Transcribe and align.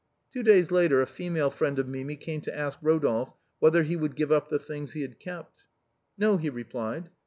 Two 0.33 0.41
days 0.41 0.71
later 0.71 0.99
a 0.99 1.05
female 1.05 1.51
friend 1.51 1.77
of 1.77 1.87
Mimi 1.87 2.15
came 2.15 2.41
to 2.41 2.57
ask 2.57 2.79
Ro 2.81 2.97
dolphe 2.99 3.33
whether 3.59 3.83
he 3.83 3.95
would 3.95 4.15
give 4.15 4.31
up 4.31 4.49
the 4.49 4.57
things 4.57 4.93
he 4.93 5.03
had 5.03 5.19
kept." 5.19 5.65
No/' 6.19 6.39
he 6.39 6.49
replied. 6.49 7.11